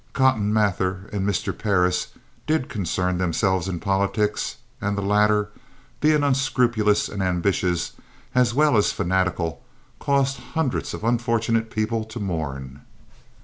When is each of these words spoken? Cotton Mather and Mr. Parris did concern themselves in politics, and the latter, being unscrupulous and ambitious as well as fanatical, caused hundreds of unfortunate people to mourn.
Cotton 0.13 0.51
Mather 0.51 1.07
and 1.13 1.27
Mr. 1.29 1.55
Parris 1.55 2.07
did 2.47 2.69
concern 2.69 3.19
themselves 3.19 3.67
in 3.67 3.79
politics, 3.79 4.55
and 4.81 4.97
the 4.97 5.03
latter, 5.03 5.49
being 5.99 6.23
unscrupulous 6.23 7.07
and 7.07 7.21
ambitious 7.21 7.91
as 8.33 8.51
well 8.51 8.77
as 8.77 8.91
fanatical, 8.91 9.61
caused 9.99 10.37
hundreds 10.55 10.95
of 10.95 11.03
unfortunate 11.03 11.69
people 11.69 12.03
to 12.05 12.19
mourn. 12.19 12.81